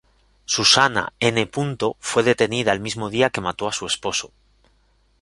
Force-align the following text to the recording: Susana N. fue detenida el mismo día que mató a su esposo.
Susana 0.47 1.13
N. 1.19 1.47
fue 1.99 2.23
detenida 2.23 2.73
el 2.73 2.79
mismo 2.79 3.11
día 3.11 3.29
que 3.29 3.39
mató 3.39 3.67
a 3.67 3.71
su 3.71 3.85
esposo. 3.85 4.31